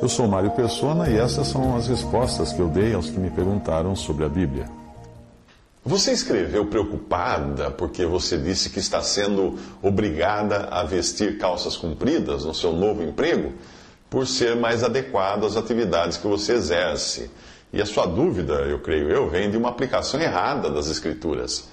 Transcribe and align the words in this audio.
Eu 0.00 0.08
sou 0.08 0.26
Mário 0.26 0.50
Persona 0.52 1.10
e 1.10 1.18
essas 1.18 1.48
são 1.48 1.76
as 1.76 1.86
respostas 1.86 2.52
que 2.52 2.60
eu 2.60 2.68
dei 2.68 2.94
aos 2.94 3.10
que 3.10 3.18
me 3.18 3.30
perguntaram 3.30 3.94
sobre 3.94 4.24
a 4.24 4.28
Bíblia. 4.28 4.66
Você 5.84 6.12
escreveu 6.12 6.64
preocupada 6.66 7.70
porque 7.70 8.06
você 8.06 8.38
disse 8.38 8.70
que 8.70 8.78
está 8.78 9.02
sendo 9.02 9.58
obrigada 9.82 10.68
a 10.70 10.82
vestir 10.82 11.36
calças 11.36 11.76
compridas 11.76 12.44
no 12.44 12.54
seu 12.54 12.72
novo 12.72 13.02
emprego 13.02 13.52
por 14.08 14.26
ser 14.26 14.56
mais 14.56 14.82
adequado 14.82 15.44
às 15.44 15.56
atividades 15.56 16.16
que 16.16 16.26
você 16.26 16.54
exerce. 16.54 17.30
E 17.70 17.82
a 17.82 17.86
sua 17.86 18.06
dúvida, 18.06 18.54
eu 18.62 18.78
creio 18.78 19.10
eu, 19.10 19.28
vem 19.28 19.50
de 19.50 19.58
uma 19.58 19.68
aplicação 19.68 20.18
errada 20.20 20.70
das 20.70 20.88
Escrituras. 20.88 21.68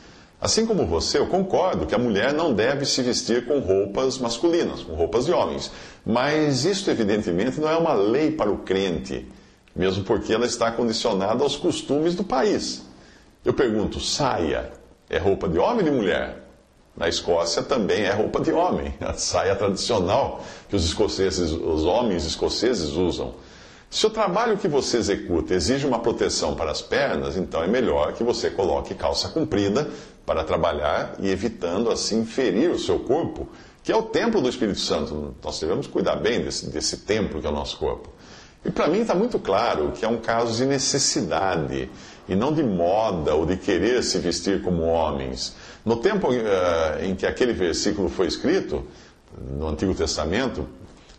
Assim 0.46 0.64
como 0.64 0.86
você, 0.86 1.18
eu 1.18 1.26
concordo 1.26 1.88
que 1.88 1.96
a 1.96 1.98
mulher 1.98 2.32
não 2.32 2.54
deve 2.54 2.86
se 2.86 3.02
vestir 3.02 3.48
com 3.48 3.58
roupas 3.58 4.20
masculinas, 4.20 4.84
com 4.84 4.94
roupas 4.94 5.26
de 5.26 5.32
homens. 5.32 5.72
Mas 6.06 6.66
isso, 6.66 6.88
evidentemente, 6.92 7.60
não 7.60 7.68
é 7.68 7.76
uma 7.76 7.94
lei 7.94 8.30
para 8.30 8.52
o 8.52 8.60
crente, 8.60 9.28
mesmo 9.76 10.04
porque 10.04 10.32
ela 10.32 10.46
está 10.46 10.72
condicionada 10.72 11.44
aos 11.44 11.56
costumes 11.56 12.14
do 12.14 12.24
país. 12.24 12.86
Eu 13.44 13.56
pergunto: 13.56 14.00
saia 14.00 14.72
é 15.10 15.18
roupa 15.18 15.50
de 15.50 15.58
homem 15.58 15.80
ou 15.80 15.84
de 15.86 15.90
mulher? 15.90 16.38
Na 16.96 17.10
Escócia 17.10 17.64
também 17.64 18.04
é 18.04 18.12
roupa 18.12 18.40
de 18.40 18.52
homem, 18.52 18.94
a 19.02 19.14
saia 19.14 19.56
tradicional 19.56 20.44
que 20.70 20.76
os 20.76 20.86
escoceses, 20.86 21.50
os 21.54 21.86
homens 21.86 22.24
escoceses 22.24 22.92
usam. 22.92 23.34
Se 23.90 24.06
o 24.06 24.10
trabalho 24.10 24.58
que 24.58 24.68
você 24.68 24.98
executa 24.98 25.54
exige 25.54 25.86
uma 25.86 26.00
proteção 26.00 26.56
para 26.56 26.72
as 26.72 26.82
pernas, 26.82 27.38
então 27.38 27.64
é 27.64 27.68
melhor 27.68 28.14
que 28.14 28.24
você 28.24 28.50
coloque 28.50 28.94
calça 28.94 29.30
comprida 29.30 29.90
para 30.26 30.44
trabalhar 30.44 31.16
e 31.20 31.30
evitando 31.30 31.92
assim 31.92 32.26
ferir 32.26 32.72
o 32.72 32.80
seu 32.80 33.00
corpo, 33.00 33.48
que 33.84 33.92
é 33.92 33.96
o 33.96 34.04
templo 34.04 34.42
do 34.42 34.50
Espírito 34.50 34.80
Santo. 34.80 35.36
Nós 35.44 35.60
devemos 35.60 35.88
cuidar 35.88 36.16
bem 36.16 36.44
desse, 36.44 36.70
desse 36.70 36.98
templo 36.98 37.40
que 37.40 37.48
é 37.48 37.50
o 37.50 37.54
nosso 37.54 37.78
corpo. 37.78 38.10
E 38.66 38.72
para 38.72 38.88
mim 38.88 39.02
está 39.02 39.14
muito 39.14 39.38
claro 39.38 39.92
que 39.92 40.04
é 40.04 40.08
um 40.08 40.18
caso 40.18 40.58
de 40.58 40.66
necessidade 40.66 41.88
e 42.28 42.36
não 42.36 42.52
de 42.52 42.64
moda 42.64 43.36
ou 43.36 43.46
de 43.46 43.56
querer 43.56 44.02
se 44.04 44.18
vestir 44.18 44.64
como 44.64 44.82
homens. 44.82 45.56
No 45.86 45.98
tempo 45.98 46.30
uh, 46.30 47.04
em 47.04 47.16
que 47.16 47.28
aquele 47.28 47.54
versículo 47.54 48.10
foi 48.10 48.26
escrito, 48.26 48.84
no 49.56 49.68
Antigo 49.68 49.94
Testamento, 49.94 50.68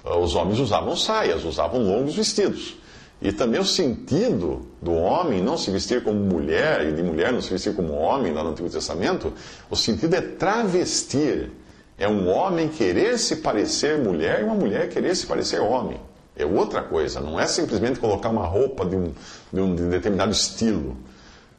os 0.06 0.34
homens 0.34 0.60
usavam 0.60 0.96
saias, 0.96 1.44
usavam 1.44 1.82
longos 1.82 2.14
vestidos. 2.14 2.76
E 3.20 3.32
também 3.32 3.60
o 3.60 3.64
sentido 3.64 4.66
do 4.80 4.92
homem 4.92 5.42
não 5.42 5.56
se 5.56 5.70
vestir 5.70 6.04
como 6.04 6.18
mulher 6.20 6.86
e 6.86 6.92
de 6.92 7.02
mulher 7.02 7.32
não 7.32 7.40
se 7.40 7.50
vestir 7.50 7.74
como 7.74 7.94
homem 7.94 8.32
lá 8.32 8.44
no 8.44 8.50
Antigo 8.50 8.68
Testamento, 8.68 9.32
o 9.70 9.76
sentido 9.76 10.14
é 10.14 10.20
travestir. 10.20 11.50
É 11.98 12.06
um 12.06 12.28
homem 12.28 12.68
querer 12.68 13.18
se 13.18 13.36
parecer 13.36 13.98
mulher 13.98 14.40
e 14.40 14.44
uma 14.44 14.54
mulher 14.54 14.88
querer 14.90 15.16
se 15.16 15.26
parecer 15.26 15.60
homem. 15.60 15.98
É 16.36 16.44
outra 16.44 16.82
coisa, 16.82 17.18
não 17.20 17.40
é 17.40 17.46
simplesmente 17.46 17.98
colocar 17.98 18.28
uma 18.28 18.46
roupa 18.46 18.84
de 18.84 18.94
um, 18.94 19.14
de 19.50 19.60
um 19.60 19.74
determinado 19.88 20.30
estilo. 20.30 20.94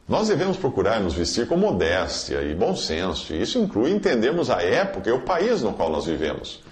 Nós 0.08 0.28
devemos 0.28 0.56
procurar 0.56 1.00
nos 1.00 1.14
vestir 1.14 1.48
com 1.48 1.56
modéstia 1.56 2.40
e 2.42 2.54
bom 2.54 2.76
senso, 2.76 3.34
e 3.34 3.42
isso 3.42 3.58
inclui 3.58 3.90
entendermos 3.90 4.48
a 4.48 4.62
época 4.62 5.10
e 5.10 5.12
o 5.12 5.22
país 5.22 5.60
no 5.60 5.72
qual 5.72 5.90
nós 5.90 6.06
vivemos. 6.06 6.62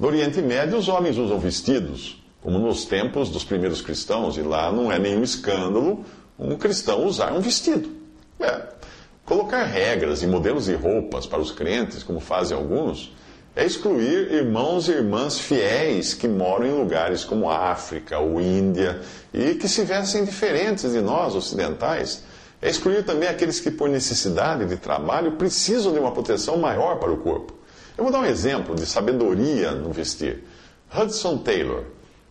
No 0.00 0.06
Oriente 0.06 0.40
Médio, 0.40 0.78
os 0.78 0.88
homens 0.88 1.18
usam 1.18 1.38
vestidos, 1.38 2.24
como 2.40 2.58
nos 2.58 2.86
tempos 2.86 3.28
dos 3.28 3.44
primeiros 3.44 3.82
cristãos, 3.82 4.38
e 4.38 4.40
lá 4.40 4.72
não 4.72 4.90
é 4.90 4.98
nenhum 4.98 5.22
escândalo 5.22 6.06
um 6.38 6.56
cristão 6.56 7.04
usar 7.04 7.34
um 7.34 7.40
vestido. 7.40 7.86
É. 8.40 8.62
Colocar 9.26 9.62
regras 9.64 10.22
e 10.22 10.26
modelos 10.26 10.64
de 10.64 10.74
roupas 10.74 11.26
para 11.26 11.38
os 11.38 11.52
crentes, 11.52 12.02
como 12.02 12.18
fazem 12.18 12.56
alguns, 12.56 13.14
é 13.54 13.66
excluir 13.66 14.32
irmãos 14.32 14.88
e 14.88 14.92
irmãs 14.92 15.38
fiéis 15.38 16.14
que 16.14 16.26
moram 16.26 16.64
em 16.64 16.72
lugares 16.72 17.22
como 17.22 17.50
África 17.50 18.18
ou 18.18 18.40
Índia 18.40 19.02
e 19.34 19.54
que 19.56 19.68
se 19.68 19.84
vestem 19.84 20.24
diferentes 20.24 20.92
de 20.92 21.02
nós 21.02 21.34
ocidentais. 21.34 22.24
É 22.62 22.70
excluir 22.70 23.04
também 23.04 23.28
aqueles 23.28 23.60
que, 23.60 23.70
por 23.70 23.90
necessidade 23.90 24.64
de 24.64 24.78
trabalho, 24.78 25.32
precisam 25.32 25.92
de 25.92 25.98
uma 25.98 26.10
proteção 26.10 26.56
maior 26.56 26.98
para 26.98 27.12
o 27.12 27.18
corpo. 27.18 27.59
Eu 27.96 28.04
vou 28.04 28.12
dar 28.12 28.20
um 28.20 28.26
exemplo 28.26 28.74
de 28.74 28.86
sabedoria 28.86 29.72
no 29.72 29.92
vestir. 29.92 30.44
Hudson 30.94 31.38
Taylor 31.38 31.84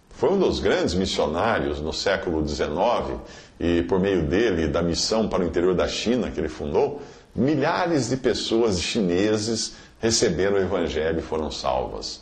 foi 0.09 0.29
um 0.29 0.39
dos 0.39 0.59
grandes 0.59 0.93
missionários 0.93 1.79
no 1.79 1.93
século 1.93 2.45
XIX 2.45 3.19
e, 3.59 3.83
por 3.83 3.99
meio 3.99 4.23
dele, 4.23 4.67
da 4.67 4.81
missão 4.81 5.29
para 5.29 5.43
o 5.43 5.47
interior 5.47 5.75
da 5.75 5.87
China 5.87 6.29
que 6.29 6.39
ele 6.39 6.49
fundou, 6.49 7.01
milhares 7.35 8.09
de 8.09 8.17
pessoas 8.17 8.81
chineses 8.81 9.75
receberam 9.99 10.55
o 10.55 10.59
Evangelho 10.59 11.19
e 11.19 11.21
foram 11.21 11.51
salvas. 11.51 12.21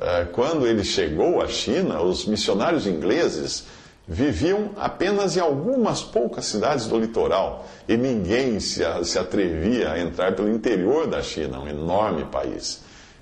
Eh, 0.00 0.26
quando 0.32 0.66
ele 0.66 0.84
chegou 0.84 1.40
à 1.40 1.48
China, 1.48 2.02
os 2.02 2.26
missionários 2.26 2.86
ingleses 2.86 3.64
viviam 4.08 4.70
apenas 4.76 5.36
em 5.36 5.40
algumas 5.40 6.02
poucas 6.02 6.46
cidades 6.46 6.86
do 6.86 6.98
litoral 6.98 7.66
e 7.86 7.96
ninguém 7.96 8.58
se, 8.58 8.82
atrevia 9.18 9.92
a 9.92 10.00
entrar 10.00 10.34
pelo 10.34 10.48
interior 10.48 11.06
da 11.06 11.22
China, 11.22 11.60
um 11.60 11.68
enorme 11.68 12.24
país. 12.24 12.80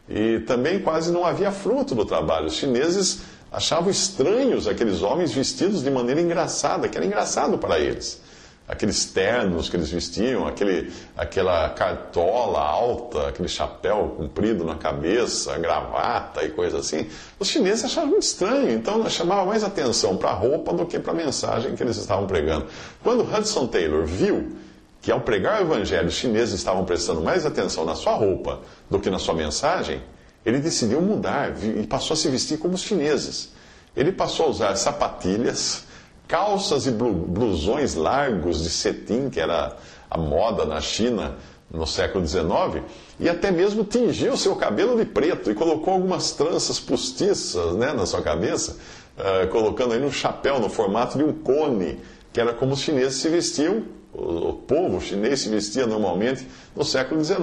E 0.09 0.39
também 0.41 0.79
quase 0.79 1.11
não 1.11 1.25
havia 1.25 1.51
fruto 1.51 1.95
do 1.95 2.05
trabalho. 2.05 2.47
Os 2.47 2.55
chineses 2.55 3.23
achavam 3.51 3.91
estranhos 3.91 4.69
aqueles 4.69 5.03
homens 5.03 5.33
vestidos 5.33 5.83
de 5.83 5.91
maneira 5.91 6.21
engraçada, 6.21 6.89
que 6.89 6.97
era 6.97 7.05
engraçado 7.05 7.59
para 7.59 7.81
eles 7.81 8.25
aqueles 8.69 9.04
ternos 9.06 9.69
que 9.69 9.77
eles 9.77 9.91
vestiam, 9.91 10.47
aquele, 10.47 10.93
aquela 11.16 11.69
cartola 11.71 12.60
alta, 12.60 13.28
aquele 13.28 13.49
chapéu 13.49 14.15
comprido 14.16 14.65
na 14.65 14.75
cabeça, 14.75 15.56
gravata 15.59 16.44
e 16.44 16.50
coisa 16.50 16.78
assim. 16.78 17.06
Os 17.38 17.49
chineses 17.49 17.84
achavam 17.84 18.10
muito 18.10 18.25
estranho, 18.25 18.72
então 18.72 19.09
chamava 19.09 19.44
mais 19.44 19.62
atenção 19.62 20.16
para 20.16 20.31
a 20.31 20.34
roupa 20.34 20.72
do 20.72 20.84
que 20.84 20.99
para 20.99 21.12
a 21.12 21.15
mensagem 21.15 21.77
que 21.77 21.82
eles 21.82 21.97
estavam 21.97 22.27
pregando. 22.27 22.66
Quando 23.03 23.22
Hudson 23.22 23.66
Taylor 23.69 24.04
viu 24.04 24.56
que 25.00 25.12
ao 25.12 25.21
pregar 25.21 25.60
o 25.60 25.65
evangelho 25.65 26.09
os 26.09 26.15
chineses 26.15 26.54
estavam 26.54 26.84
prestando 26.84 27.21
mais 27.21 27.47
atenção 27.47 27.84
na 27.84 27.94
sua 27.94 28.15
roupa 28.15 28.60
do 28.91 28.98
que 28.98 29.09
na 29.09 29.21
sua 29.21 29.34
mensagem, 29.34 30.03
ele 30.44 30.59
decidiu 30.59 31.00
mudar 31.00 31.54
e 31.62 31.87
passou 31.87 32.15
a 32.15 32.16
se 32.16 32.28
vestir 32.28 32.59
como 32.59 32.75
os 32.75 32.83
chineses. 32.83 33.50
Ele 33.97 34.12
passou 34.12 34.47
a 34.47 34.48
usar 34.50 34.77
sapatilhas, 34.77 35.86
calças 36.29 36.87
e 36.87 36.91
blusões 36.91 37.95
largos 37.95 38.63
de 38.63 38.71
cetim, 38.71 39.31
que 39.31 39.41
era 39.41 39.77
a 40.11 40.19
moda 40.19 40.65
na 40.65 40.81
China 40.81 41.37
no 41.71 41.87
século 41.87 42.27
XIX, 42.27 42.83
e 43.19 43.29
até 43.29 43.51
mesmo 43.51 43.85
tingiu 43.85 44.37
seu 44.37 44.55
cabelo 44.55 44.97
de 44.97 45.05
preto 45.05 45.51
e 45.51 45.55
colocou 45.55 45.95
algumas 45.95 46.33
tranças 46.33 46.79
postiças 46.79 47.75
né, 47.75 47.93
na 47.93 48.07
sua 48.07 48.23
cabeça, 48.23 48.77
uh, 49.19 49.49
colocando 49.49 49.93
aí 49.95 50.05
um 50.05 50.13
chapéu 50.13 50.61
no 50.61 50.69
formato 50.69 51.19
de 51.19 51.25
um 51.25 51.33
cone, 51.33 51.99
que 52.33 52.41
era 52.41 52.53
como 52.53 52.75
os 52.75 52.81
chineses 52.81 53.21
se 53.21 53.29
vestiam, 53.29 53.83
o, 54.13 54.51
o 54.51 54.53
povo 54.55 55.01
chinês 55.01 55.41
se 55.41 55.49
vestia 55.49 55.87
normalmente 55.87 56.47
no 56.75 56.85
século 56.85 57.23
XIX. 57.23 57.39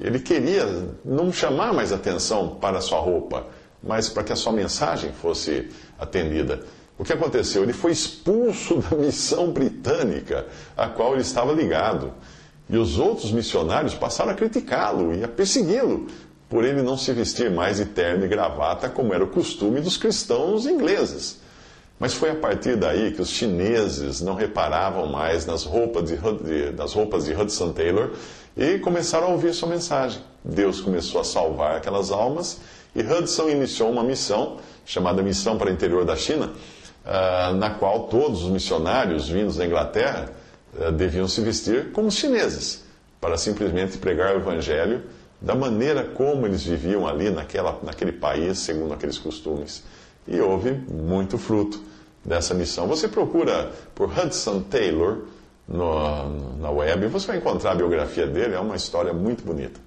Ele 0.00 0.18
queria 0.18 0.88
não 1.04 1.32
chamar 1.32 1.72
mais 1.72 1.92
atenção 1.92 2.56
para 2.60 2.78
a 2.78 2.80
sua 2.80 2.98
roupa, 2.98 3.46
mas 3.82 4.08
para 4.08 4.24
que 4.24 4.32
a 4.32 4.36
sua 4.36 4.52
mensagem 4.52 5.12
fosse 5.12 5.68
atendida. 5.98 6.60
O 6.98 7.04
que 7.04 7.12
aconteceu? 7.12 7.62
Ele 7.62 7.72
foi 7.72 7.92
expulso 7.92 8.76
da 8.76 8.96
missão 8.96 9.50
britânica 9.50 10.46
a 10.76 10.88
qual 10.88 11.12
ele 11.12 11.22
estava 11.22 11.52
ligado. 11.52 12.12
E 12.68 12.76
os 12.76 12.98
outros 12.98 13.30
missionários 13.32 13.94
passaram 13.94 14.30
a 14.30 14.34
criticá-lo 14.34 15.14
e 15.14 15.22
a 15.22 15.28
persegui-lo 15.28 16.06
por 16.48 16.64
ele 16.64 16.82
não 16.82 16.96
se 16.96 17.12
vestir 17.12 17.50
mais 17.50 17.78
de 17.78 17.86
terno 17.86 18.24
e 18.24 18.28
gravata 18.28 18.88
como 18.88 19.12
era 19.12 19.24
o 19.24 19.28
costume 19.28 19.80
dos 19.80 19.96
cristãos 19.96 20.66
ingleses. 20.66 21.40
Mas 21.98 22.14
foi 22.14 22.30
a 22.30 22.34
partir 22.34 22.76
daí 22.76 23.12
que 23.12 23.22
os 23.22 23.30
chineses 23.30 24.20
não 24.20 24.34
reparavam 24.34 25.06
mais 25.06 25.46
nas 25.46 25.64
roupas 25.64 26.08
de, 26.08 26.16
nas 26.76 26.92
roupas 26.92 27.24
de 27.24 27.32
Hudson 27.32 27.72
Taylor 27.72 28.10
e 28.56 28.78
começaram 28.78 29.28
a 29.28 29.30
ouvir 29.30 29.52
sua 29.52 29.68
mensagem. 29.68 30.20
Deus 30.44 30.80
começou 30.80 31.20
a 31.20 31.24
salvar 31.24 31.76
aquelas 31.76 32.10
almas 32.10 32.60
e 32.94 33.00
Hudson 33.00 33.48
iniciou 33.48 33.90
uma 33.90 34.04
missão 34.04 34.58
chamada 34.84 35.22
Missão 35.22 35.56
para 35.56 35.70
o 35.70 35.72
Interior 35.72 36.04
da 36.04 36.14
China, 36.14 36.52
ah, 37.06 37.52
na 37.54 37.70
qual 37.70 38.08
todos 38.08 38.44
os 38.44 38.50
missionários 38.50 39.28
vindos 39.28 39.56
da 39.56 39.66
Inglaterra 39.66 40.30
ah, 40.80 40.90
deviam 40.90 41.28
se 41.28 41.40
vestir 41.42 41.92
como 41.92 42.08
os 42.08 42.14
chineses, 42.14 42.82
para 43.20 43.36
simplesmente 43.36 43.98
pregar 43.98 44.34
o 44.34 44.38
evangelho 44.38 45.02
da 45.38 45.54
maneira 45.54 46.02
como 46.02 46.46
eles 46.46 46.64
viviam 46.64 47.06
ali 47.06 47.28
naquela, 47.28 47.78
naquele 47.82 48.12
país, 48.12 48.58
segundo 48.58 48.94
aqueles 48.94 49.18
costumes. 49.18 49.82
E 50.26 50.40
houve 50.40 50.72
muito 50.72 51.36
fruto 51.36 51.82
dessa 52.24 52.54
missão. 52.54 52.86
Você 52.86 53.06
procura 53.06 53.70
por 53.94 54.08
Hudson 54.08 54.62
Taylor 54.62 55.24
no, 55.68 56.56
na 56.58 56.70
web, 56.70 57.06
você 57.08 57.26
vai 57.26 57.36
encontrar 57.36 57.72
a 57.72 57.74
biografia 57.74 58.26
dele, 58.26 58.54
é 58.54 58.58
uma 58.58 58.76
história 58.76 59.12
muito 59.12 59.44
bonita. 59.44 59.78